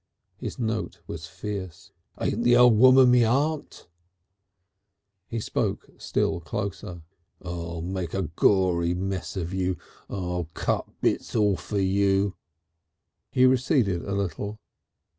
[0.37, 1.91] His note was fierce.
[2.19, 3.87] "Ain't the old woman me aunt?"
[5.27, 7.03] He spoke still closer.
[7.39, 9.77] "I'll make a gory mess of you.
[10.09, 12.33] I'll cut bits orf you"
[13.31, 14.59] He receded a little.